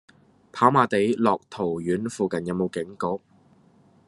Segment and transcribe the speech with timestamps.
[0.51, 3.23] 跑馬地樂陶苑附近有無警局？